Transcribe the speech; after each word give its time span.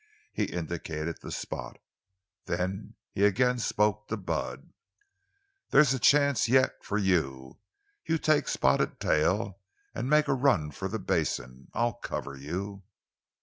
He 0.33 0.45
indicated 0.45 1.21
the 1.21 1.31
spot. 1.31 1.77
Then 2.45 2.95
he 3.11 3.23
again 3.23 3.59
spoke 3.59 4.07
to 4.07 4.17
Bud. 4.17 4.73
"There's 5.69 5.93
a 5.93 5.99
chance 5.99 6.47
yet—for 6.49 6.97
you. 6.97 7.59
You 8.05 8.17
take 8.17 8.47
Spotted 8.47 8.99
Tail 8.99 9.59
and 9.93 10.09
make 10.09 10.27
a 10.27 10.33
run 10.33 10.71
for 10.71 10.87
the 10.87 10.97
basin. 10.97 11.67
I'll 11.75 11.93
cover 11.93 12.35
you." 12.35 12.81